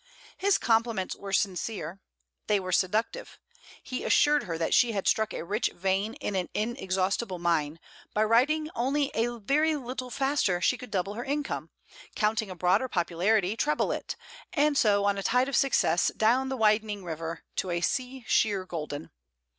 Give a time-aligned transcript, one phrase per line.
[0.35, 1.99] His compliments were sincere;
[2.47, 3.37] they were seductive.
[3.83, 7.79] He assured her that she had struck a rich vein in an inexhaustible mine;
[8.11, 11.69] by writing only a very little faster she could double her income;
[12.15, 14.15] counting a broader popularity, treble it;
[14.53, 18.65] and so on a tide of success down the widening river to a sea sheer
[18.65, 19.11] golden.